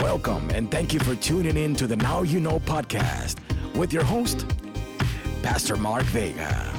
[0.00, 3.38] Welcome and thank you for tuning in to the Now You Know podcast
[3.74, 4.46] with your host,
[5.42, 6.70] Pastor Mark Vega.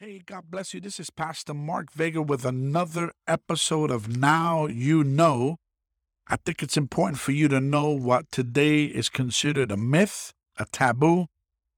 [0.00, 0.80] Hey, God bless you.
[0.80, 5.58] This is Pastor Mark Vega with another episode of Now You Know.
[6.26, 10.66] I think it's important for you to know what today is considered a myth, a
[10.72, 11.26] taboo.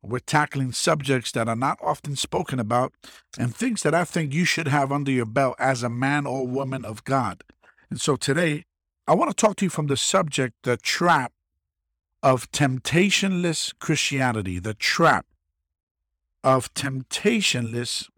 [0.02, 2.92] We're tackling subjects that are not often spoken about
[3.38, 6.46] and things that I think you should have under your belt as a man or
[6.46, 7.42] woman of God.
[7.90, 8.64] And so today,
[9.06, 11.32] I want to talk to you from the subject, the trap
[12.22, 15.26] of temptationless Christianity, the trap
[16.44, 18.08] of temptationless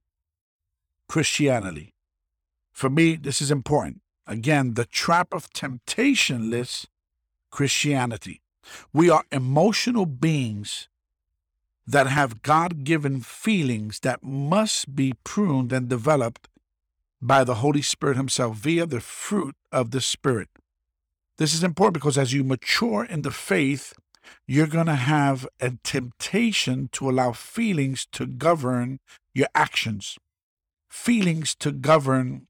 [1.08, 1.94] Christianity.
[2.72, 4.00] For me, this is important.
[4.26, 6.86] Again, the trap of temptationless
[7.50, 8.42] Christianity.
[8.92, 10.88] We are emotional beings
[11.86, 16.48] that have God given feelings that must be pruned and developed
[17.20, 20.48] by the Holy Spirit Himself via the fruit of the Spirit.
[21.38, 23.94] This is important because as you mature in the faith,
[24.46, 29.00] you're going to have a temptation to allow feelings to govern
[29.34, 30.18] your actions,
[30.88, 32.46] feelings to govern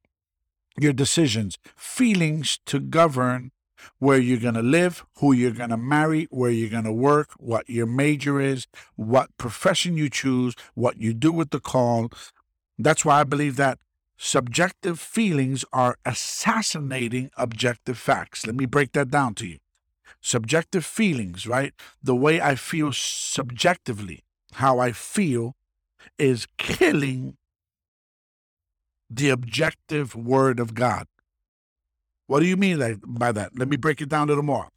[0.78, 3.53] your decisions, feelings to govern
[3.98, 7.31] where you're going to live, who you're going to marry, where you're going to work,
[7.39, 12.11] what your major is, what profession you choose, what you do with the call.
[12.78, 13.78] That's why I believe that
[14.17, 18.47] subjective feelings are assassinating objective facts.
[18.47, 19.58] Let me break that down to you.
[20.20, 21.73] Subjective feelings, right?
[22.03, 25.56] The way I feel subjectively, how I feel,
[26.19, 27.36] is killing
[29.08, 31.06] the objective word of God.
[32.31, 33.59] What do you mean by that?
[33.59, 34.69] Let me break it down a little more.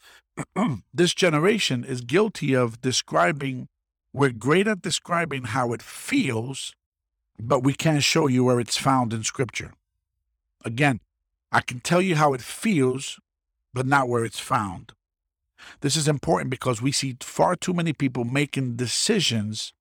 [0.92, 3.68] this generation is guilty of describing,
[4.12, 6.74] we're great at describing how it feels,
[7.40, 9.74] but we can't show you where it's found in Scripture.
[10.66, 11.00] Again,
[11.52, 13.20] I can tell you how it feels,
[13.72, 14.94] but not where it's found.
[15.82, 19.74] This is important because we see far too many people making decisions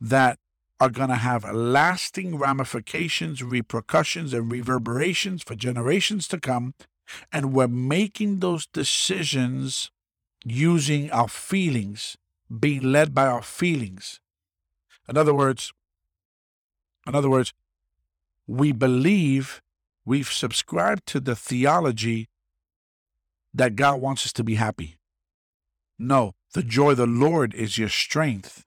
[0.00, 0.40] that
[0.80, 6.74] are going to have lasting ramifications, repercussions, and reverberations for generations to come.
[7.32, 9.90] And we're making those decisions
[10.44, 12.16] using our feelings,
[12.60, 14.20] being led by our feelings.
[15.08, 15.72] In other words,
[17.06, 17.52] in other words,
[18.46, 19.62] we believe
[20.04, 22.28] we've subscribed to the theology
[23.52, 24.96] that God wants us to be happy.
[25.98, 28.64] No, the joy of the Lord is your strength.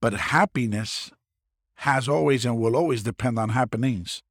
[0.00, 1.10] But happiness
[1.80, 4.22] has always and will always depend on happenings.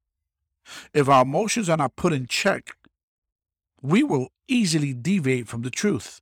[0.92, 2.76] If our emotions are not put in check,
[3.90, 6.20] we will easily deviate from the truth.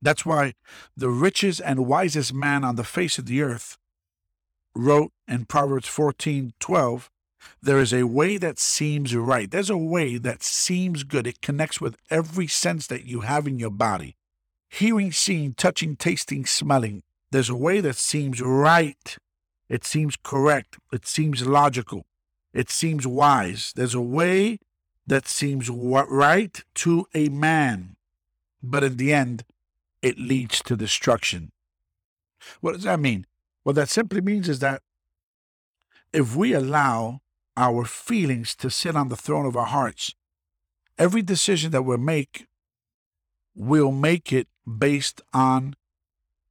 [0.00, 0.54] That's why
[0.96, 3.78] the richest and wisest man on the face of the earth
[4.74, 7.10] wrote in Proverbs 14 12,
[7.60, 9.50] there is a way that seems right.
[9.50, 11.26] There's a way that seems good.
[11.26, 14.16] It connects with every sense that you have in your body
[14.72, 17.02] hearing, seeing, touching, tasting, smelling.
[17.30, 19.18] There's a way that seems right.
[19.68, 20.78] It seems correct.
[20.90, 22.04] It seems logical.
[22.54, 23.72] It seems wise.
[23.76, 24.58] There's a way
[25.06, 27.96] that seems right to a man,
[28.62, 29.44] but in the end,
[30.00, 31.52] it leads to destruction.
[32.60, 33.26] What does that mean?
[33.62, 34.82] What that simply means is that
[36.12, 37.20] if we allow
[37.56, 40.14] our feelings to sit on the throne of our hearts,
[40.98, 42.46] every decision that we make,
[43.54, 45.74] we'll make it based on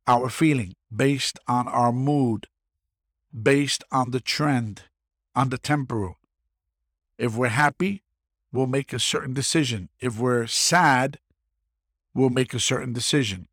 [0.08, 2.48] our feeling, based on our mood,
[3.32, 4.84] based on the trend,
[5.36, 6.18] on the temporal.
[7.18, 8.04] If we're happy,
[8.52, 9.90] we'll make a certain decision.
[10.00, 11.20] If we're sad,
[12.14, 13.48] we'll make a certain decision.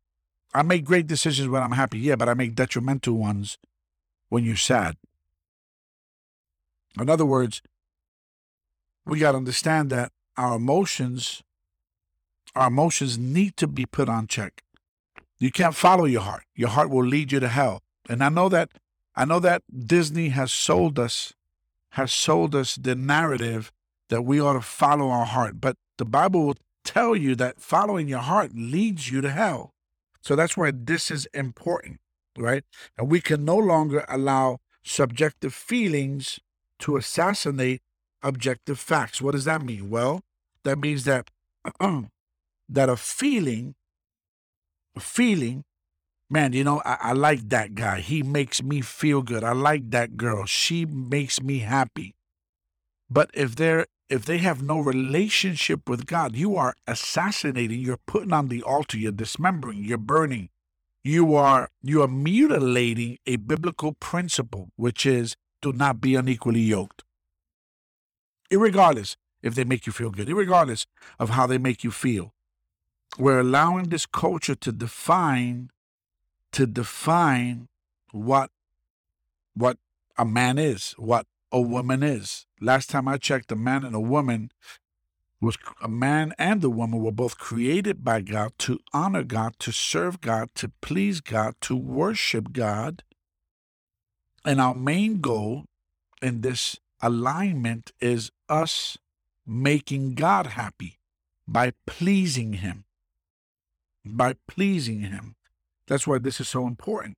[0.53, 3.57] I make great decisions when I'm happy, yeah, but I make detrimental ones
[4.29, 4.97] when you're sad.
[6.99, 7.61] In other words,
[9.05, 11.43] we got to understand that our emotions,
[12.55, 14.63] our emotions need to be put on check.
[15.37, 16.43] You can't follow your heart.
[16.55, 17.81] Your heart will lead you to hell.
[18.09, 18.71] And I know that
[19.15, 21.33] I know that Disney has sold us
[21.93, 23.71] has sold us the narrative
[24.09, 25.61] that we ought to follow our heart.
[25.61, 29.71] But the Bible will tell you that following your heart leads you to hell.
[30.21, 31.99] So that's why this is important,
[32.37, 32.63] right?
[32.97, 36.39] And we can no longer allow subjective feelings
[36.79, 37.81] to assassinate
[38.21, 39.21] objective facts.
[39.21, 39.89] What does that mean?
[39.89, 40.21] Well,
[40.63, 41.29] that means that
[41.79, 43.75] that a feeling,
[44.95, 45.63] a feeling
[46.29, 48.01] man, you know, I, I, like that guy.
[48.01, 49.43] He makes me feel good.
[49.43, 50.45] I like that girl.
[50.45, 52.13] She makes me happy.
[53.09, 58.33] But if they're if they have no relationship with God, you are assassinating, you're putting
[58.33, 60.49] on the altar, you're dismembering, you're burning.
[61.03, 67.03] You are you are mutilating a biblical principle, which is do not be unequally yoked.
[68.51, 70.85] Irregardless if they make you feel good, irregardless
[71.17, 72.33] of how they make you feel.
[73.17, 75.69] We're allowing this culture to define
[76.51, 77.69] to define
[78.11, 78.51] what
[79.53, 79.77] what
[80.17, 82.45] a man is, what a woman is.
[82.61, 84.51] Last time I checked, a man and a woman
[85.41, 89.71] was a man and a woman were both created by God to honor God, to
[89.71, 93.03] serve God, to please God, to worship God.
[94.43, 95.65] And our main goal
[96.21, 98.97] in this alignment is us
[99.45, 100.99] making God happy
[101.47, 102.83] by pleasing Him.
[104.05, 105.35] By pleasing Him.
[105.87, 107.15] That's why this is so important.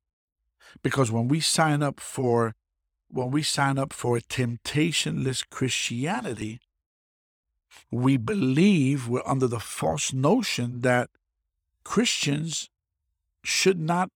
[0.84, 2.56] Because when we sign up for
[3.12, 6.60] when we sign up for a temptationless Christianity,
[7.90, 11.10] we believe we're under the false notion that
[11.84, 12.70] Christians
[13.44, 14.10] should not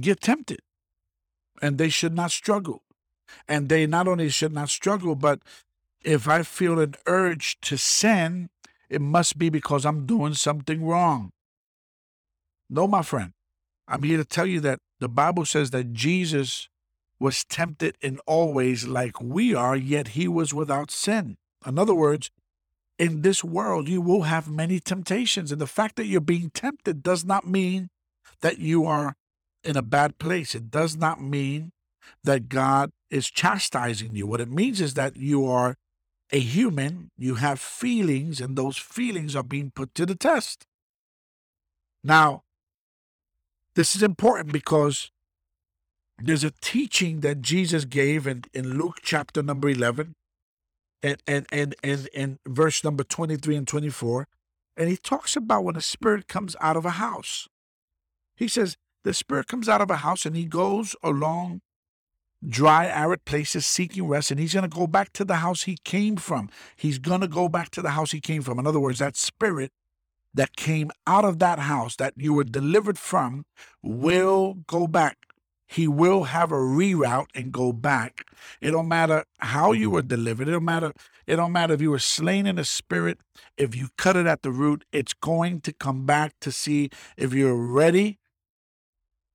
[0.00, 0.60] get tempted
[1.60, 2.82] and they should not struggle.
[3.48, 5.40] And they not only should not struggle, but
[6.04, 8.50] if I feel an urge to sin,
[8.88, 11.32] it must be because I'm doing something wrong.
[12.68, 13.32] No, my friend,
[13.88, 16.68] I'm here to tell you that the Bible says that Jesus
[17.18, 21.36] was tempted in all ways like we are, yet he was without sin.
[21.66, 22.30] In other words,
[22.98, 25.50] in this world, you will have many temptations.
[25.50, 27.88] And the fact that you're being tempted does not mean
[28.40, 29.16] that you are
[29.62, 30.54] in a bad place.
[30.54, 31.72] It does not mean
[32.22, 34.26] that God is chastising you.
[34.26, 35.76] What it means is that you are
[36.30, 40.66] a human, you have feelings, and those feelings are being put to the test.
[42.02, 42.42] Now,
[43.74, 45.10] this is important because
[46.18, 50.14] there's a teaching that Jesus gave in, in Luke chapter number 11
[51.02, 54.28] and, and, and, and, and verse number 23 and 24.
[54.76, 57.48] And he talks about when a spirit comes out of a house.
[58.36, 61.60] He says, the spirit comes out of a house and he goes along
[62.46, 65.78] dry, arid places seeking rest, and he's going to go back to the house he
[65.84, 66.50] came from.
[66.76, 68.58] He's going to go back to the house he came from.
[68.58, 69.72] In other words, that spirit
[70.32, 73.44] that came out of that house that you were delivered from
[73.82, 75.16] will go back
[75.66, 78.26] he will have a reroute and go back.
[78.60, 80.48] It don't matter how you were delivered.
[80.48, 80.92] It don't matter.
[81.26, 83.18] It don't matter if you were slain in the spirit.
[83.56, 87.32] If you cut it at the root, it's going to come back to see if
[87.32, 88.18] you're ready.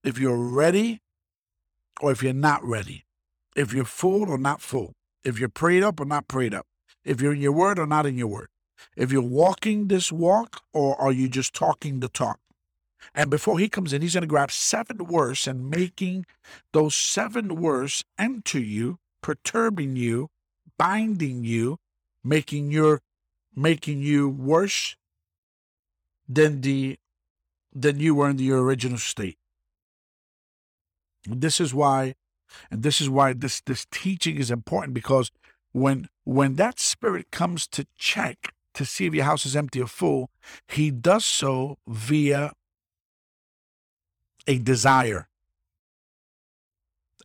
[0.03, 1.01] If you're ready,
[1.99, 3.05] or if you're not ready.
[3.55, 4.93] If you're full or not full.
[5.23, 6.65] If you're prayed up or not prayed up.
[7.03, 8.47] If you're in your word or not in your word.
[8.95, 12.39] If you're walking this walk or are you just talking the talk?
[13.13, 16.25] And before he comes in, he's going to grab seven worse and making
[16.73, 20.29] those seven worse enter you, perturbing you,
[20.77, 21.77] binding you,
[22.23, 23.01] making your
[23.55, 24.95] making you worse
[26.27, 26.97] than the
[27.73, 29.37] than you were in your original state.
[31.25, 32.15] This is why,
[32.71, 35.31] and this is why this this teaching is important because
[35.71, 39.87] when when that spirit comes to check to see if your house is empty or
[39.87, 40.29] full,
[40.67, 42.51] he does so via
[44.47, 45.27] a desire,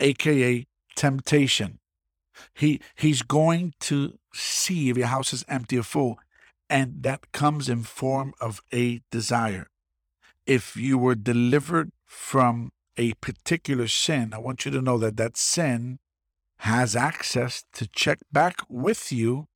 [0.01, 0.67] aka
[0.97, 1.79] temptation.
[2.53, 6.19] He he's going to see if your house is empty or full,
[6.69, 9.69] and that comes in form of a desire.
[10.47, 15.37] If you were delivered from a particular sin, I want you to know that that
[15.37, 15.99] sin
[16.59, 19.49] has access to check back with you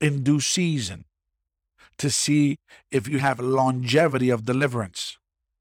[0.00, 1.04] in due season
[1.98, 2.58] to see
[2.90, 5.18] if you have longevity of deliverance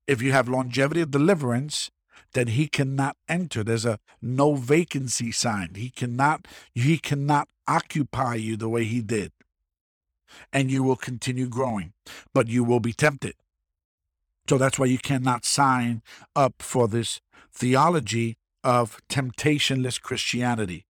[0.08, 1.92] if you have longevity of deliverance,
[2.34, 3.64] then he cannot enter.
[3.64, 5.76] There's a no vacancy sign.
[5.76, 9.32] He cannot he cannot occupy you the way he did.
[10.52, 11.94] And you will continue growing,
[12.34, 13.36] but you will be tempted.
[14.50, 16.02] So that's why you cannot sign
[16.36, 17.22] up for this
[17.52, 20.86] theology of temptationless Christianity.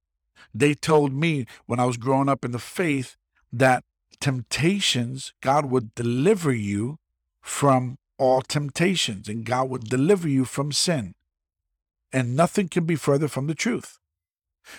[0.53, 3.15] They told me when I was growing up in the faith
[3.51, 3.83] that
[4.19, 6.97] temptations, God would deliver you
[7.41, 11.13] from all temptations, and God will deliver you from sin.
[12.11, 13.99] And nothing can be further from the truth.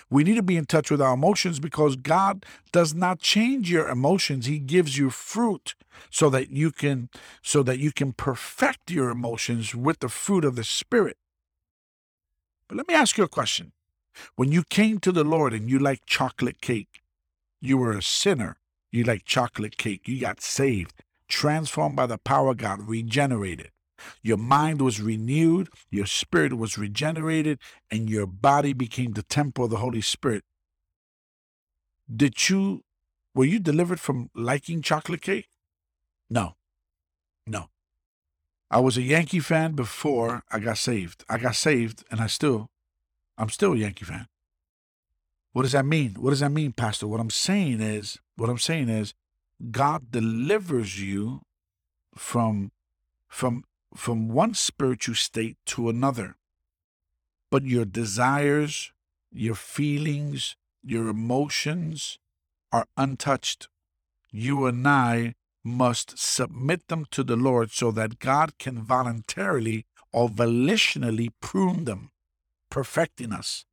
[0.09, 3.87] We need to be in touch with our emotions because God does not change your
[3.87, 4.45] emotions.
[4.45, 5.75] He gives you fruit
[6.11, 7.09] so that you can
[7.41, 11.17] so that you can perfect your emotions with the fruit of the spirit.
[12.67, 13.71] But let me ask you a question.
[14.35, 17.01] When you came to the Lord and you liked chocolate cake,
[17.61, 18.57] you were a sinner,
[18.91, 20.93] you liked chocolate cake, you got saved
[21.29, 23.71] transformed by the power of God, regenerated.
[24.21, 27.59] Your mind was renewed, your spirit was regenerated,
[27.91, 30.43] and your body became the temple of the Holy Spirit.
[32.13, 32.83] Did you,
[33.35, 35.47] were you delivered from liking chocolate cake?
[36.29, 36.55] No.
[37.45, 37.69] No.
[38.71, 41.23] I was a Yankee fan before I got saved.
[41.29, 42.69] I got saved and I still,
[43.37, 44.27] I'm still a Yankee fan.
[45.53, 46.15] What does that mean?
[46.19, 47.07] What does that mean, Pastor?
[47.07, 49.13] What I'm saying is, what I'm saying is,
[49.71, 51.41] God delivers you
[52.15, 52.71] from
[53.27, 53.63] from
[53.95, 56.35] from one spiritual state to another.
[57.51, 58.93] But your desires,
[59.31, 62.19] your feelings, your emotions
[62.71, 63.67] are untouched.
[64.31, 70.29] You and I must submit them to the Lord so that God can voluntarily or
[70.29, 72.11] volitionally prune them,
[72.69, 73.65] perfecting us,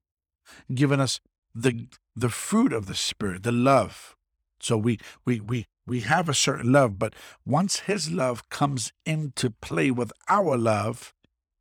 [0.75, 1.21] giving us
[1.55, 4.17] the the fruit of the Spirit, the love.
[4.59, 7.15] So we we we we have a certain love, but
[7.45, 11.15] once his love comes into play with our love,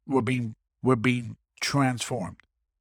[0.07, 2.37] we're being we're being transformed.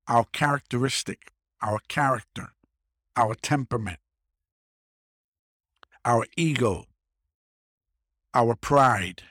[0.09, 1.33] Our characteristic,
[1.63, 2.53] our character,
[3.17, 3.99] our temperament,
[6.05, 6.87] our ego,
[8.35, 9.23] our pride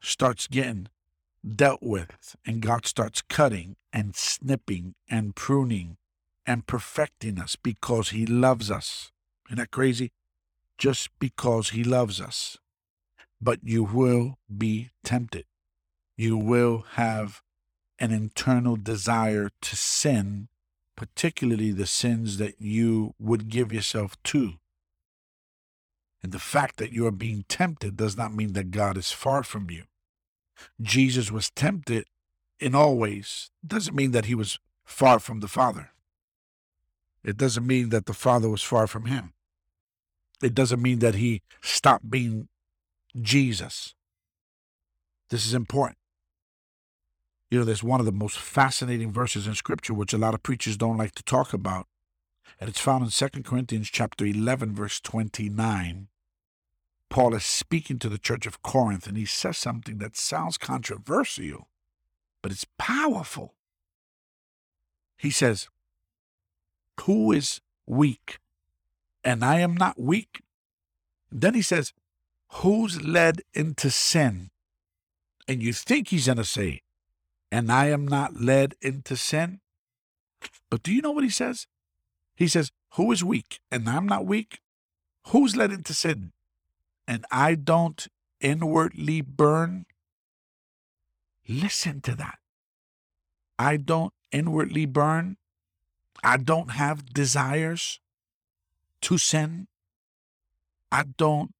[0.00, 0.88] starts getting
[1.56, 5.96] dealt with, and God starts cutting and snipping and pruning
[6.46, 9.12] and perfecting us because He loves us.
[9.48, 10.12] Isn't that crazy?
[10.82, 12.58] Just because He loves us.
[13.40, 15.44] But you will be tempted.
[16.16, 17.40] You will have
[18.00, 20.48] an internal desire to sin,
[20.96, 24.54] particularly the sins that you would give yourself to.
[26.20, 29.44] And the fact that you are being tempted does not mean that God is far
[29.44, 29.84] from you.
[30.80, 32.06] Jesus was tempted
[32.58, 33.52] in all ways.
[33.64, 35.90] Doesn't mean that he was far from the Father.
[37.22, 39.32] It doesn't mean that the Father was far from him.
[40.42, 42.48] It doesn't mean that he stopped being
[43.20, 43.94] Jesus.
[45.30, 45.98] This is important.
[47.50, 50.42] You know, there's one of the most fascinating verses in Scripture, which a lot of
[50.42, 51.86] preachers don't like to talk about.
[52.58, 56.08] And it's found in 2 Corinthians chapter 11, verse 29.
[57.10, 61.68] Paul is speaking to the church of Corinth, and he says something that sounds controversial,
[62.42, 63.54] but it's powerful.
[65.18, 65.68] He says,
[67.02, 68.38] Who is weak?
[69.24, 70.42] And I am not weak.
[71.30, 71.92] Then he says,
[72.54, 74.50] Who's led into sin?
[75.48, 76.82] And you think he's going to say,
[77.50, 79.60] And I am not led into sin?
[80.70, 81.66] But do you know what he says?
[82.36, 83.60] He says, Who is weak?
[83.70, 84.60] And I'm not weak?
[85.28, 86.32] Who's led into sin?
[87.06, 88.08] and I don't
[88.40, 89.86] inwardly burn,
[91.48, 92.38] listen to that.
[93.58, 95.36] I don't inwardly burn.
[96.24, 98.00] I don't have desires
[99.02, 99.68] to sin.
[100.90, 101.54] I don't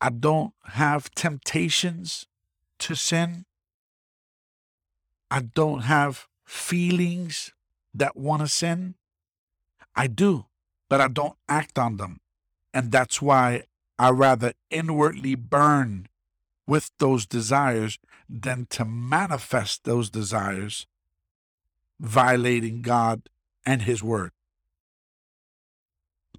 [0.00, 2.26] I don't have temptations
[2.80, 3.46] to sin.
[5.30, 7.52] I don't have feelings
[7.94, 8.94] that want to sin.
[9.94, 10.46] I do,
[10.88, 12.20] but I don't act on them.
[12.74, 13.64] And that's why
[13.98, 16.08] I rather inwardly burn
[16.66, 20.86] with those desires than to manifest those desires,
[21.98, 23.30] violating God
[23.64, 24.32] and His Word.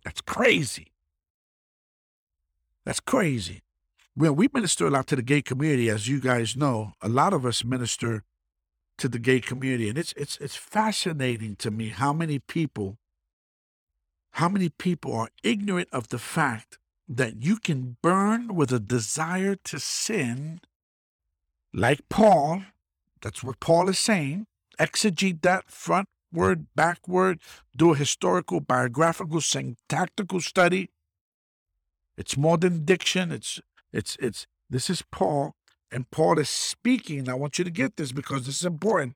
[0.07, 0.93] That's crazy.
[2.85, 3.61] That's crazy.
[4.15, 6.93] Well, we minister a lot to the gay community, as you guys know.
[7.01, 8.23] A lot of us minister
[8.99, 12.99] to the gay community, and it's it's it's fascinating to me how many people,
[14.31, 16.77] how many people are ignorant of the fact
[17.09, 20.61] that you can burn with a desire to sin,
[21.73, 22.61] like Paul.
[23.21, 24.47] That's what Paul is saying.
[24.79, 27.39] Exegete that front word, backward,
[27.75, 30.89] do a historical, biographical, syntactical study.
[32.17, 33.31] It's more than diction.
[33.31, 33.61] It's
[33.93, 35.55] it's it's this is Paul,
[35.91, 37.29] and Paul is speaking.
[37.29, 39.15] I want you to get this because this is important.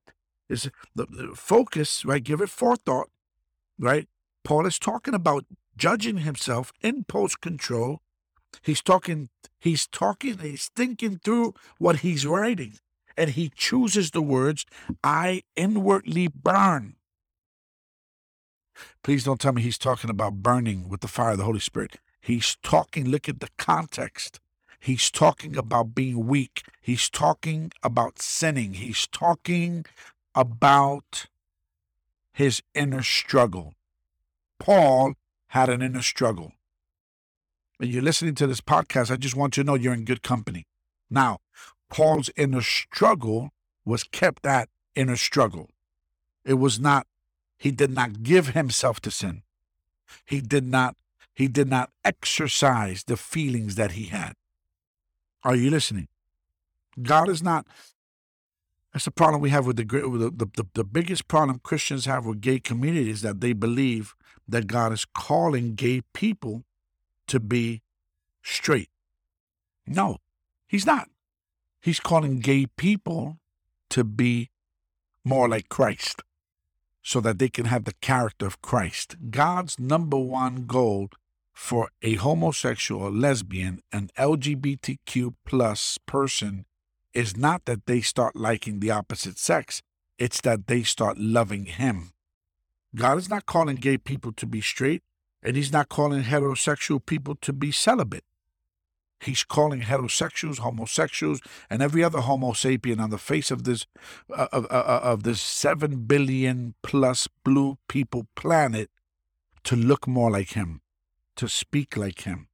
[0.49, 2.23] Is the, the focus, right?
[2.23, 3.09] Give it forethought,
[3.79, 4.07] right?
[4.43, 5.45] Paul is talking about
[5.77, 8.01] judging himself in post control.
[8.61, 12.79] He's talking, he's talking, he's thinking through what he's writing.
[13.17, 14.65] And he chooses the words,
[15.03, 16.95] I inwardly burn.
[19.03, 21.97] Please don't tell me he's talking about burning with the fire of the Holy Spirit.
[22.19, 24.39] He's talking, look at the context.
[24.79, 26.63] He's talking about being weak.
[26.81, 28.73] He's talking about sinning.
[28.75, 29.85] He's talking
[30.33, 31.27] about
[32.33, 33.73] his inner struggle.
[34.59, 35.13] Paul
[35.47, 36.53] had an inner struggle.
[37.77, 40.23] When you're listening to this podcast, I just want you to know you're in good
[40.23, 40.65] company.
[41.09, 41.39] Now,
[41.89, 43.49] Paul's inner struggle
[43.83, 45.69] was kept that inner struggle.
[46.45, 47.05] It was not,
[47.61, 49.43] he did not give himself to sin.
[50.25, 50.95] He did not,
[51.31, 54.33] he did not exercise the feelings that he had.
[55.43, 56.07] Are you listening?
[56.99, 57.67] God is not,
[58.91, 62.41] that's the problem we have with the, the, the, the biggest problem Christians have with
[62.41, 64.15] gay communities that they believe
[64.47, 66.63] that God is calling gay people
[67.27, 67.83] to be
[68.41, 68.89] straight.
[69.85, 70.17] No,
[70.67, 71.09] he's not.
[71.79, 73.37] He's calling gay people
[73.91, 74.49] to be
[75.23, 76.23] more like Christ.
[77.01, 79.15] So that they can have the character of Christ.
[79.29, 81.09] God's number one goal
[81.53, 86.65] for a homosexual, lesbian, an LGBTQ plus person
[87.13, 89.81] is not that they start liking the opposite sex,
[90.17, 92.11] it's that they start loving him.
[92.95, 95.01] God is not calling gay people to be straight,
[95.43, 98.23] and he's not calling heterosexual people to be celibate.
[99.21, 103.85] He's calling heterosexuals, homosexuals, and every other Homo sapien on the face of this
[104.35, 108.89] uh, of, uh, uh, of this seven billion plus blue people planet
[109.63, 110.81] to look more like him,
[111.35, 112.47] to speak like him,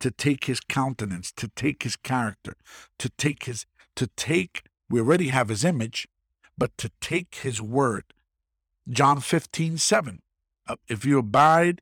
[0.00, 2.54] to take his countenance, to take his character,
[2.98, 4.64] to take his to take.
[4.90, 6.08] We already have his image,
[6.56, 8.04] but to take his word.
[8.88, 10.22] John 15, 7.
[10.66, 11.80] Uh, if you abide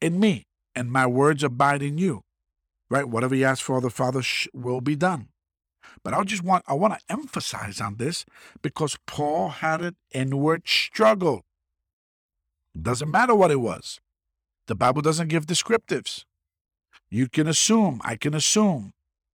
[0.00, 2.22] in me and my words abide in you,
[2.92, 3.08] right?
[3.08, 5.28] Whatever you ask for the Father sh- will be done.
[6.04, 8.26] But I just want I want to emphasize on this
[8.60, 11.42] because Paul had an inward struggle.
[12.80, 13.98] Doesn't matter what it was.
[14.66, 16.24] The Bible doesn't give descriptives.
[17.10, 18.92] You can assume, I can assume.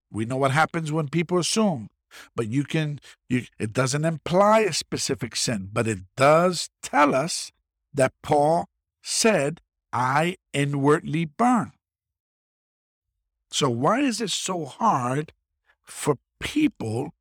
[0.09, 1.89] We know what happens when people assume.
[2.35, 7.51] But you can you it doesn't imply a specific sin, but it does tell us
[7.93, 8.69] that Paul
[9.03, 9.59] said,
[9.91, 11.73] I inwardly burn.
[13.51, 15.33] So, why is it so hard
[15.83, 17.13] for people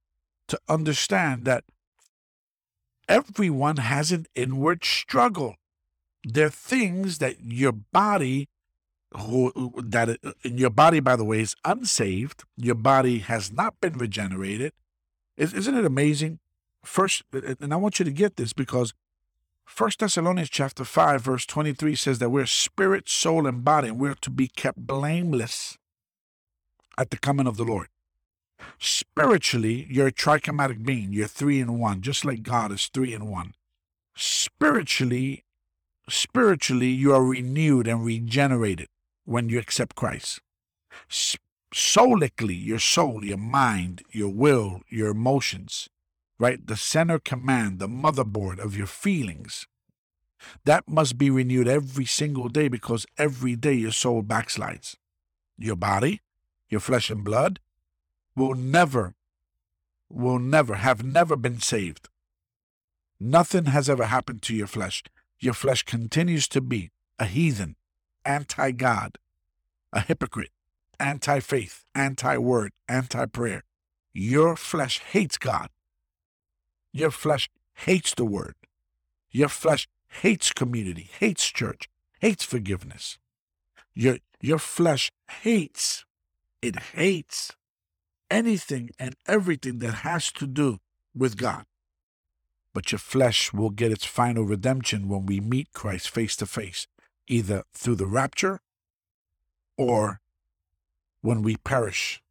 [0.48, 1.64] to understand that
[3.08, 5.56] everyone has an inward struggle?
[6.24, 8.48] There are things that your body,
[9.16, 12.44] who, that uh, your body, by the way, is unsaved.
[12.56, 14.72] Your body has not been regenerated.
[15.38, 16.40] Isn't it amazing?
[16.84, 18.92] First, uh, uh, and I want you to get this because
[19.64, 24.14] First Thessalonians chapter 5, verse 23 says that we're spirit, soul, and body, and we're
[24.14, 25.78] to be kept blameless
[26.98, 27.88] at the coming of the Lord.
[28.78, 31.12] Spiritually, you're a trichromatic being.
[31.12, 33.54] You're three in one, just like God is three in one.
[34.16, 35.44] Spiritually,
[36.08, 38.88] spiritually, you are renewed and regenerated
[39.24, 40.40] when you accept Christ.
[41.72, 45.88] Soulically, your soul, your mind, your will, your emotions,
[46.40, 46.66] right?
[46.66, 49.66] The center command, the motherboard of your feelings,
[50.64, 54.96] that must be renewed every single day because every day your soul backslides.
[55.58, 56.20] Your body,
[56.68, 57.60] your flesh and blood,
[58.34, 59.14] will never,
[60.08, 62.08] will never, have never been saved.
[63.20, 65.02] Nothing has ever happened to your flesh.
[65.40, 67.76] Your flesh continues to be a heathen,
[68.24, 69.18] anti God,
[69.92, 70.50] a hypocrite,
[71.00, 73.64] anti faith, anti word, anti prayer.
[74.12, 75.68] Your flesh hates God.
[76.92, 78.54] Your flesh hates the word.
[79.30, 81.88] Your flesh hates community, hates church,
[82.20, 83.18] hates forgiveness.
[83.94, 85.10] Your, your flesh
[85.42, 86.04] hates
[86.62, 87.52] it hates
[88.30, 90.78] anything and everything that has to do
[91.14, 91.64] with God.
[92.74, 96.86] But your flesh will get its final redemption when we meet Christ face to face,
[97.26, 98.60] either through the rapture
[99.76, 100.20] or
[101.22, 102.22] when we perish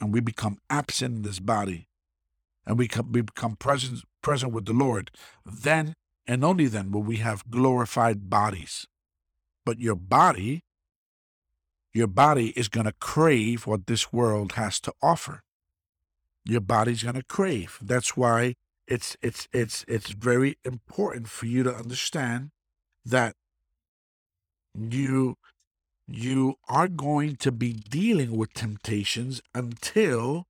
[0.00, 1.88] and we become absent in this body
[2.66, 5.10] and we, we become present, present with the Lord.
[5.44, 5.94] Then
[6.26, 8.86] and only then will we have glorified bodies.
[9.64, 10.64] But your body
[11.96, 15.42] your body is going to crave what this world has to offer.
[16.44, 17.78] Your body's going to crave.
[17.80, 18.54] That's why
[18.86, 22.50] it's it's it's it's very important for you to understand
[23.06, 23.34] that
[24.78, 25.36] you
[26.06, 30.44] you are going to be dealing with temptations until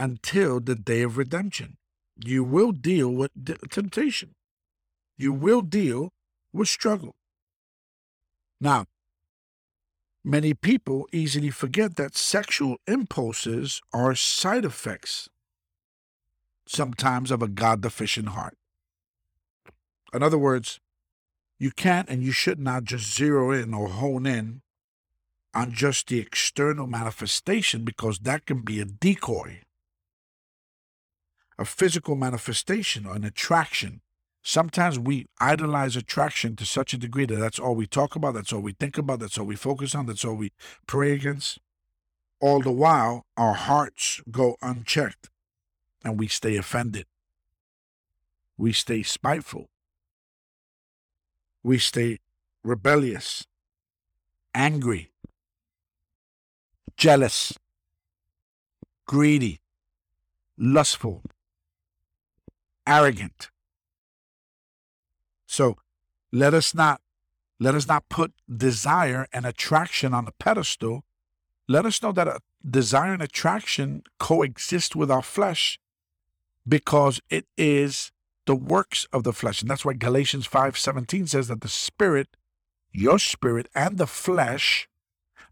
[0.00, 1.76] until the day of redemption.
[2.16, 3.30] You will deal with
[3.70, 4.34] temptation.
[5.16, 6.10] You will deal
[6.52, 7.14] with struggle.
[8.60, 8.86] Now,
[10.24, 15.30] Many people easily forget that sexual impulses are side effects,
[16.66, 18.56] sometimes, of a God deficient heart.
[20.12, 20.78] In other words,
[21.58, 24.60] you can't and you should not just zero in or hone in
[25.54, 29.60] on just the external manifestation because that can be a decoy.
[31.58, 34.00] A physical manifestation an attraction
[34.42, 38.52] Sometimes we idolize attraction to such a degree that that's all we talk about, that's
[38.52, 40.52] all we think about, that's all we focus on, that's all we
[40.86, 41.58] pray against.
[42.40, 45.28] All the while, our hearts go unchecked
[46.02, 47.06] and we stay offended.
[48.56, 49.68] We stay spiteful.
[51.62, 52.20] We stay
[52.64, 53.46] rebellious,
[54.54, 55.12] angry,
[56.96, 57.58] jealous,
[59.06, 59.60] greedy,
[60.56, 61.22] lustful,
[62.86, 63.50] arrogant
[65.50, 65.76] so
[66.32, 67.00] let us not
[67.58, 71.04] let us not put desire and attraction on a pedestal.
[71.68, 75.78] Let us know that desire and attraction coexist with our flesh
[76.66, 78.12] because it is
[78.46, 79.60] the works of the flesh.
[79.60, 82.36] And that's why Galatians 5:17 says that the spirit,
[82.92, 84.88] your spirit and the flesh,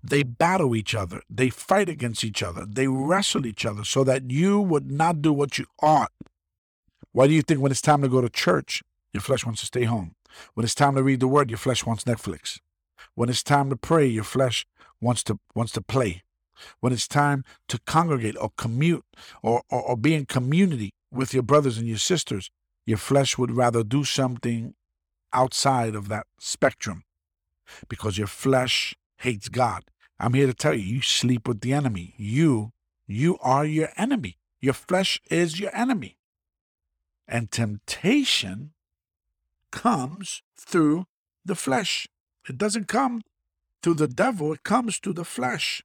[0.03, 1.23] they battle each other.
[1.29, 2.65] They fight against each other.
[2.65, 6.13] They wrestle each other so that you would not do what you ought.
[7.11, 9.67] Why do you think when it's time to go to church, your flesh wants to
[9.67, 10.15] stay home?
[10.55, 12.59] When it's time to read the word, your flesh wants Netflix.
[13.15, 14.67] When it's time to pray, your flesh
[15.01, 16.23] wants to wants to play.
[16.81, 19.05] When it's time to congregate or commute
[19.43, 22.51] or, or, or be in community with your brothers and your sisters,
[22.85, 24.75] your flesh would rather do something
[25.33, 27.05] outside of that spectrum
[27.89, 29.85] because your flesh hates God.
[30.19, 32.15] I'm here to tell you, you sleep with the enemy.
[32.17, 32.73] You,
[33.07, 34.39] you are your enemy.
[34.61, 36.19] Your flesh is your enemy.
[37.29, 38.73] And temptation
[39.71, 41.07] comes through
[41.45, 42.09] the flesh.
[42.49, 43.23] It doesn't come
[43.83, 45.83] through the devil, it comes through the flesh.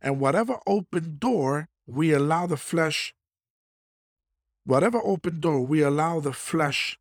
[0.00, 3.14] And whatever open door we allow the flesh,
[4.64, 6.98] whatever open door we allow the flesh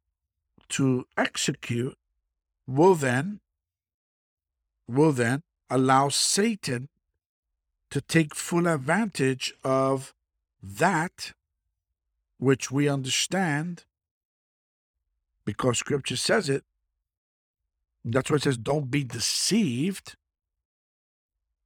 [0.70, 1.98] to execute,
[2.68, 3.40] will then,
[4.88, 6.90] will then allow Satan
[7.92, 10.14] to take full advantage of
[10.62, 11.34] that
[12.38, 13.86] which we understand
[15.46, 16.64] because scripture says it.
[18.04, 20.16] That's why it says, don't be deceived.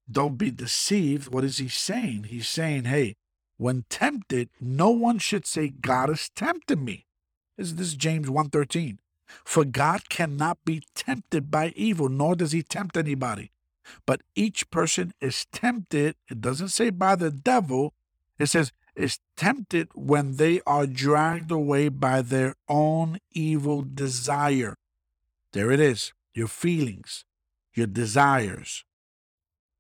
[0.10, 1.34] Don't be deceived.
[1.34, 2.26] What is he saying?
[2.26, 3.16] He's saying, hey,
[3.58, 7.06] when tempted, no one should say, God is tempting me.
[7.58, 8.98] This, this is James 1.13.
[9.46, 13.52] For God cannot be tempted by evil, nor does he tempt anybody.
[14.06, 17.94] But each person is tempted, it doesn't say by the devil,
[18.38, 24.76] it says is tempted when they are dragged away by their own evil desire.
[25.54, 27.26] There it is, your feelings,
[27.74, 28.84] your desires,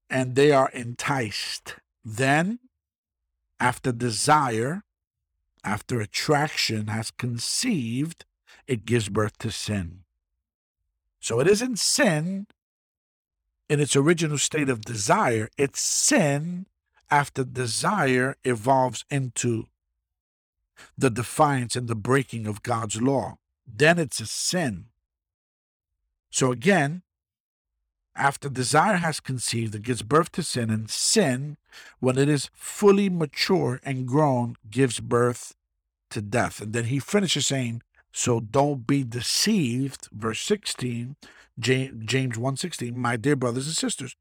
[0.09, 1.75] and they are enticed.
[2.03, 2.59] Then,
[3.59, 4.83] after desire,
[5.63, 8.25] after attraction has conceived,
[8.67, 10.03] it gives birth to sin.
[11.19, 12.47] So it isn't sin
[13.67, 16.65] in its original state of desire, it's sin
[17.11, 19.65] after desire evolves into
[20.97, 23.37] the defiance and the breaking of God's law.
[23.67, 24.85] Then it's a sin.
[26.29, 27.01] So again,
[28.15, 31.57] after desire has conceived, it gives birth to sin, and sin,
[31.99, 35.55] when it is fully mature and grown, gives birth
[36.09, 36.59] to death.
[36.61, 41.15] And then he finishes saying, So don't be deceived, verse 16,
[41.59, 44.15] James 1:16, my dear brothers and sisters,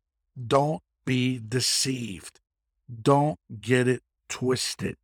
[0.47, 2.41] don't be deceived.
[2.91, 4.97] Don't get it twisted.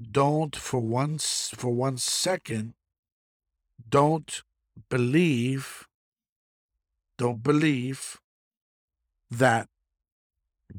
[0.00, 2.74] Don't for once for one second
[3.88, 4.42] don't
[4.88, 5.86] believe
[7.18, 8.20] don't believe
[9.30, 9.68] that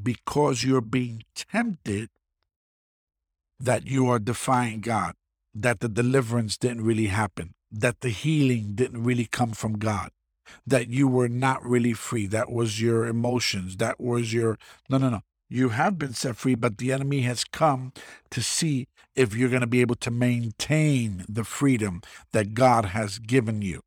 [0.01, 2.09] because you're being tempted
[3.59, 5.13] that you are defying God,
[5.53, 10.09] that the deliverance didn't really happen, that the healing didn't really come from God,
[10.67, 12.25] that you were not really free.
[12.27, 13.77] That was your emotions.
[13.77, 14.57] That was your.
[14.89, 15.21] No, no, no.
[15.49, 17.93] You have been set free, but the enemy has come
[18.31, 22.01] to see if you're going to be able to maintain the freedom
[22.31, 23.81] that God has given you.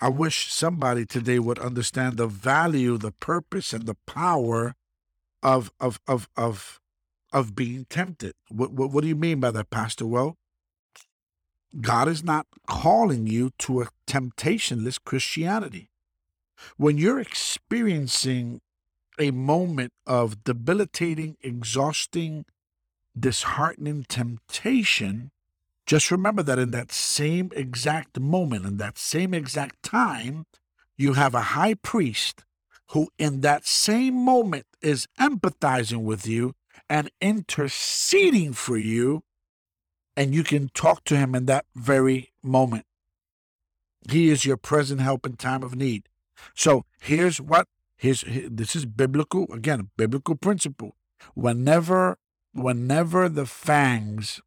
[0.00, 4.74] I wish somebody today would understand the value, the purpose, and the power
[5.42, 6.80] of of of of
[7.32, 8.34] of being tempted.
[8.50, 10.06] What what, what do you mean by that, Pastor?
[10.06, 10.36] Well,
[11.80, 15.88] God is not calling you to a temptationless Christianity.
[16.76, 18.60] When you're experiencing
[19.18, 22.44] a moment of debilitating, exhausting,
[23.18, 25.30] disheartening temptation,
[25.86, 30.46] just remember that in that same exact moment, in that same exact time,
[30.96, 32.44] you have a high priest
[32.88, 36.54] who, in that same moment, is empathizing with you
[36.88, 39.22] and interceding for you,
[40.16, 42.84] and you can talk to him in that very moment.
[44.10, 46.08] He is your present help in time of need.
[46.54, 47.66] So here's what
[48.02, 50.96] Here's, this is biblical, again, biblical principle.
[51.34, 52.18] Whenever,
[52.52, 54.40] whenever the fangs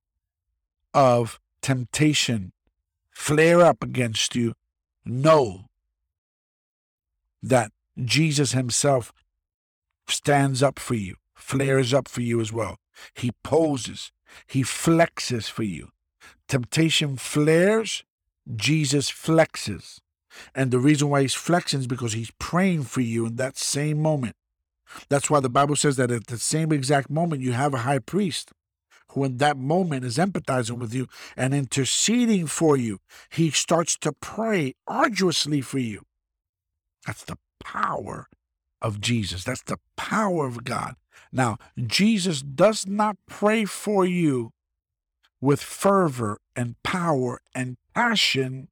[0.94, 2.52] of temptation
[3.12, 4.56] flare up against you,
[5.06, 5.70] know
[7.42, 7.72] that
[8.04, 9.14] Jesus himself
[10.06, 12.76] stands up for you, flares up for you as well.
[13.14, 14.12] He poses,
[14.48, 15.92] he flexes for you.
[16.50, 18.04] Temptation flares,
[18.54, 20.02] Jesus flexes.
[20.54, 24.02] And the reason why he's flexing is because he's praying for you in that same
[24.02, 24.36] moment.
[25.10, 28.00] That's why the Bible says that at the same exact moment, you have a high
[28.00, 28.52] priest
[29.10, 33.00] who, in that moment, is empathizing with you and interceding for you.
[33.30, 36.04] He starts to pray arduously for you.
[37.06, 38.28] That's the power
[38.82, 39.44] of Jesus.
[39.44, 40.96] That's the power of God.
[41.32, 44.52] Now, Jesus does not pray for you
[45.42, 48.70] with fervor and power and passion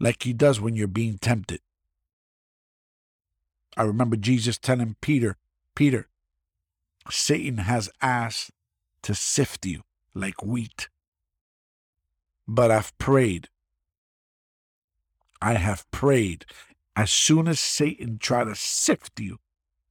[0.00, 1.60] like he does when you're being tempted.
[3.76, 5.36] I remember Jesus telling Peter,
[5.74, 6.08] Peter,
[7.10, 8.50] Satan has asked
[9.02, 9.82] to sift you
[10.14, 10.88] like wheat.
[12.46, 13.48] But I've prayed.
[15.42, 16.46] I have prayed.
[16.96, 19.38] As soon as Satan tried to sift you,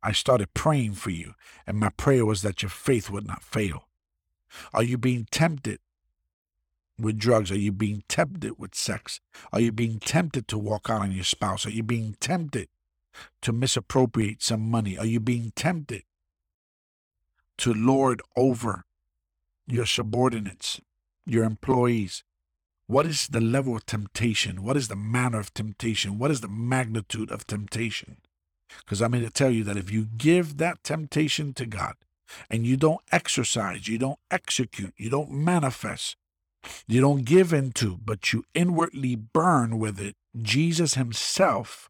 [0.02, 1.34] I started praying for you.
[1.68, 3.88] And my prayer was that your faith would not fail.
[4.74, 5.80] Are you being tempted
[7.00, 7.52] with drugs?
[7.52, 9.20] Are you being tempted with sex?
[9.52, 11.66] Are you being tempted to walk out on your spouse?
[11.66, 12.70] Are you being tempted
[13.42, 14.98] to misappropriate some money?
[14.98, 16.04] Are you being tempted
[17.60, 18.86] to lord over
[19.68, 20.82] your subordinates,
[21.26, 22.24] your employees?
[22.88, 24.64] What is the level of temptation?
[24.64, 26.20] What is the manner of temptation?
[26.20, 28.18] What is the magnitude of temptation?
[28.80, 31.96] Because I'm here to tell you that if you give that temptation to God
[32.50, 36.18] and you don't exercise, you don't execute, you don't manifest,
[36.88, 41.90] you don't give into, but you inwardly burn with it, Jesus Himself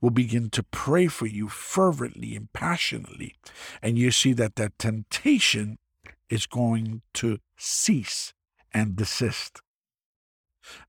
[0.00, 3.34] will begin to pray for you fervently and passionately.
[3.82, 5.78] And you see that that temptation
[6.28, 8.32] is going to cease
[8.72, 9.60] and desist.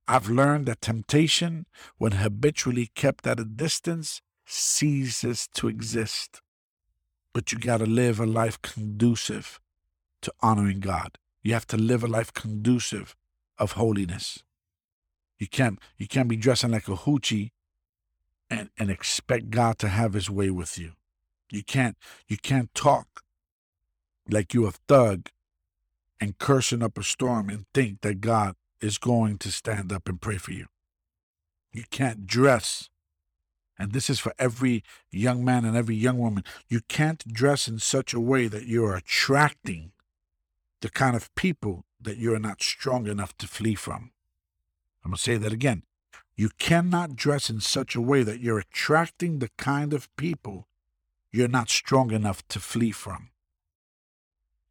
[0.08, 1.66] I've learned that temptation,
[1.98, 6.42] when habitually kept at a distance, ceases to exist.
[7.34, 9.60] But you got to live a life conducive
[10.22, 11.18] to honoring God.
[11.44, 13.16] You have to live a life conducive
[13.58, 14.44] of holiness.
[15.38, 17.52] You can't you can't be dressing like a hoochie
[18.50, 20.94] and, and expect God to have his way with you.
[21.52, 23.24] You can't you can't talk
[24.30, 25.30] like you a thug
[26.20, 30.22] and cursing up a storm and think that God is going to stand up and
[30.22, 30.68] pray for you.
[31.74, 32.90] You can't dress
[33.78, 36.44] and this is for every young man and every young woman.
[36.70, 39.92] You can't dress in such a way that you're attracting
[40.86, 44.12] the kind of people that you're not strong enough to flee from.
[45.04, 45.82] I'm going to say that again.
[46.36, 50.68] You cannot dress in such a way that you're attracting the kind of people
[51.32, 53.32] you're not strong enough to flee from.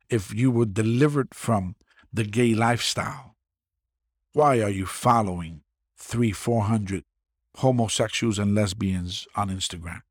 [0.09, 1.75] If you were delivered from
[2.13, 3.35] the gay lifestyle,
[4.35, 5.63] why are you following
[5.97, 7.03] three, four hundred
[7.57, 10.03] homosexuals and lesbians on Instagram?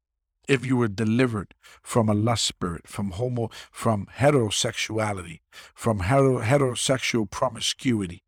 [0.47, 5.39] If you were delivered from a lust spirit, from homo, from heterosexuality,
[5.73, 8.23] from hetero, heterosexual promiscuity,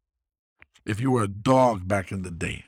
[0.86, 2.66] if you were a dog back in the day,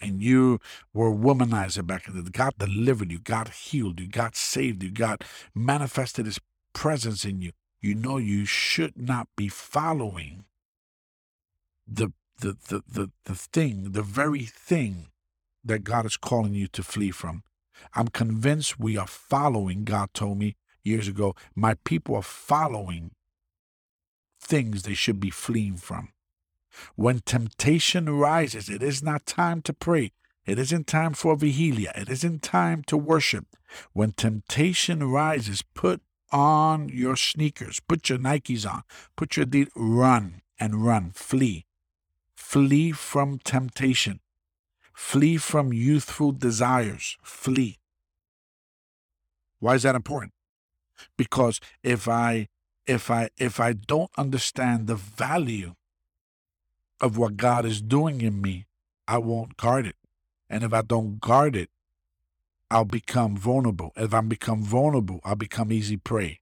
[0.00, 0.58] and you
[0.92, 4.82] were a womanizer back in the day, God delivered you, God healed you, God saved
[4.82, 6.38] you, God manifested His
[6.74, 7.52] presence in you.
[7.80, 10.44] You know you should not be following
[11.86, 15.08] the the the the, the thing, the very thing
[15.64, 17.42] that God is calling you to flee from.
[17.94, 23.10] I'm convinced we are following, God told me years ago, my people are following
[24.40, 26.10] things they should be fleeing from.
[26.96, 30.12] When temptation rises, it is not time to pray.
[30.44, 31.92] It isn't time for vigilia.
[31.96, 33.46] It isn't time to worship.
[33.92, 38.82] When temptation rises, put on your sneakers, put your Nikes on,
[39.16, 41.66] put your de- run and run, flee.
[42.34, 44.20] Flee from temptation.
[44.94, 47.18] Flee from youthful desires.
[47.22, 47.78] Flee.
[49.58, 50.32] Why is that important?
[51.16, 52.48] Because if I
[52.86, 55.74] if I if I don't understand the value
[57.00, 58.66] of what God is doing in me,
[59.08, 59.96] I won't guard it.
[60.48, 61.70] And if I don't guard it,
[62.70, 63.92] I'll become vulnerable.
[63.96, 66.40] If I become vulnerable, I'll become easy prey.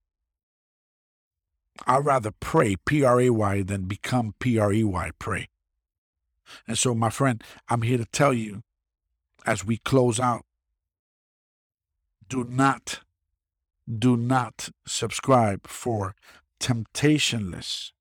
[1.86, 5.48] I'd rather pray, P R A Y, than become P R E Y, pray.
[6.66, 8.62] And so, my friend, I'm here to tell you
[9.44, 10.44] as we close out
[12.32, 13.00] do not,
[13.86, 16.14] do not subscribe for
[16.58, 17.92] temptationless,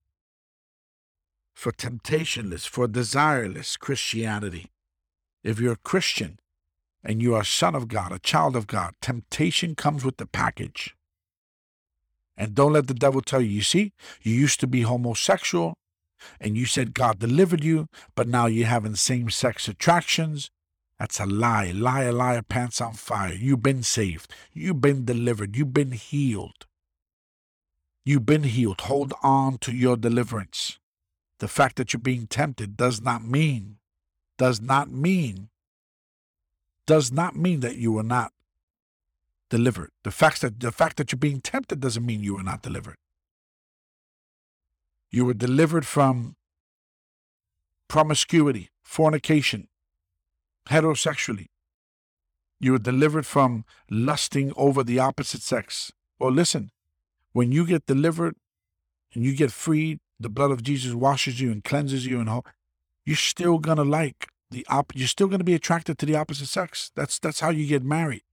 [1.53, 4.71] for temptationless, for desireless Christianity.
[5.43, 6.39] If you're a Christian
[7.03, 10.27] and you are a son of God, a child of God, temptation comes with the
[10.27, 10.95] package.
[12.37, 15.73] And don't let the devil tell you, you see, you used to be homosexual
[16.39, 20.49] and you said God delivered you, but now you're having same sex attractions.
[20.99, 21.71] That's a lie.
[21.71, 23.33] Liar, liar, pants on fire.
[23.33, 24.31] You've been saved.
[24.53, 25.55] You've been delivered.
[25.55, 26.67] You've been healed.
[28.05, 28.81] You've been healed.
[28.81, 30.79] Hold on to your deliverance.
[31.39, 33.77] The fact that you're being tempted does not mean,
[34.37, 35.49] does not mean,
[36.85, 38.31] does not mean that you are not
[39.49, 39.91] delivered.
[40.03, 42.97] The fact that the fact that you're being tempted doesn't mean you are not delivered.
[45.11, 46.35] You were delivered from
[47.87, 49.67] promiscuity, fornication,
[50.69, 51.47] heterosexually.
[52.59, 55.91] You were delivered from lusting over the opposite sex.
[56.17, 56.71] Well, listen,
[57.33, 58.35] when you get delivered
[59.13, 62.45] and you get freed, the blood of Jesus washes you and cleanses you and all,
[63.03, 66.91] you're still gonna like the op you're still gonna be attracted to the opposite sex.
[66.95, 68.23] That's that's how you get married.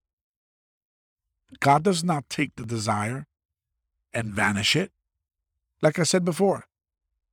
[1.60, 3.26] God does not take the desire
[4.12, 4.92] and vanish it.
[5.80, 6.67] Like I said before,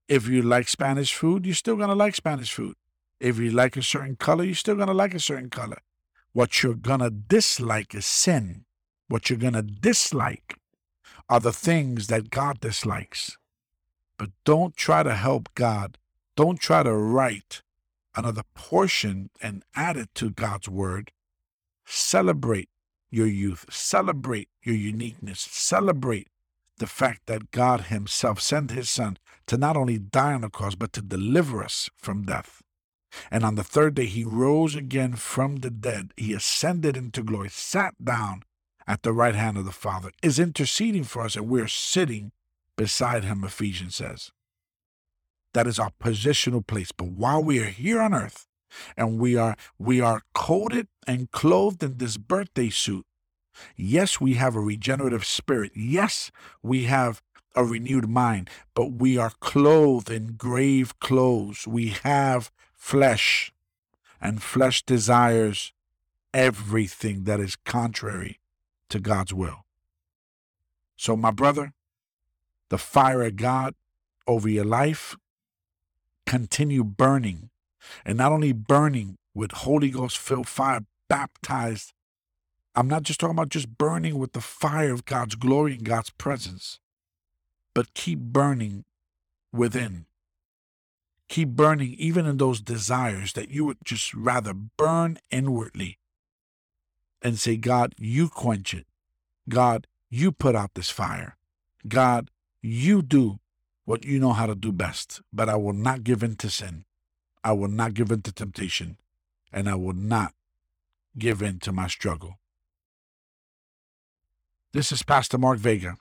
[0.08, 2.76] if you like Spanish food, you're still gonna like Spanish food.
[3.20, 5.80] If you like a certain color, you're still gonna like a certain color.
[6.34, 8.65] What you're gonna dislike is sin.
[9.08, 10.58] What you're gonna dislike
[11.30, 13.38] are the things that God dislikes.
[14.18, 15.98] But don't try to help God.
[16.36, 17.62] Don't try to write
[18.15, 21.12] another portion and add it to God's word.
[21.86, 22.70] Celebrate
[23.10, 23.65] your youth.
[23.70, 25.39] Celebrate your uniqueness.
[25.39, 26.28] Celebrate
[26.77, 30.75] the fact that God Himself sent His Son to not only die on the cross,
[30.75, 32.61] but to deliver us from death.
[33.31, 36.11] And on the third day, He rose again from the dead.
[36.17, 38.43] He ascended into glory, sat down
[38.88, 42.31] at the right hand of the Father, is interceding for us, and we're sitting
[42.75, 44.31] beside Him, Ephesians says.
[45.53, 46.91] That is our positional place.
[46.91, 48.47] But while we are here on earth,
[48.97, 53.05] and we are we are coated and clothed in this birthday suit
[53.76, 55.72] Yes, we have a regenerative spirit.
[55.76, 57.22] Yes, we have
[57.56, 61.68] a renewed mind, but we are clothed in grave clothes.
[61.68, 63.54] We have flesh,
[64.22, 65.74] and flesh desires
[66.34, 68.39] everything that is contrary
[68.89, 69.65] to God's will.
[70.98, 71.74] So, my brother,
[72.70, 73.76] the fire of God
[74.28, 75.15] over your life
[76.26, 77.50] continue burning,
[78.06, 81.94] and not only burning with Holy Ghost filled fire, baptized
[82.75, 86.09] I'm not just talking about just burning with the fire of God's glory and God's
[86.09, 86.79] presence,
[87.73, 88.83] but keep burning
[89.53, 90.05] within.
[91.29, 95.97] Keep burning even in those desires that you would just rather burn inwardly
[97.21, 98.85] and say, God, you quench it.
[99.47, 101.38] God, you put out this fire.
[101.88, 102.29] God,
[102.61, 103.39] you do
[103.85, 106.83] what you know how to do best, but I will not give in to sin.
[107.43, 108.97] I will not give in to temptation,
[109.53, 110.33] and I will not
[111.17, 112.39] give in to my struggle.
[114.75, 115.95] This is Pastor Mark Vega.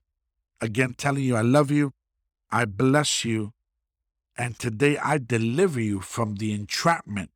[0.61, 1.93] Again, telling you I love you,
[2.51, 3.53] I bless you,
[4.37, 7.31] and today I deliver you from the entrapment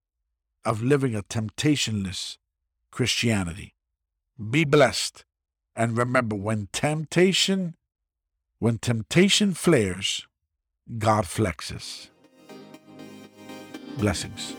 [0.65, 2.39] of living a temptationless
[2.91, 3.77] Christianity.
[4.51, 5.25] Be blessed.
[5.77, 7.77] And remember, when temptation,
[8.59, 10.27] when temptation flares,
[10.99, 12.09] God flexes.
[13.97, 14.57] Blessings.